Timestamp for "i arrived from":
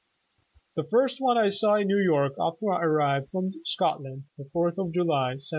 2.71-3.53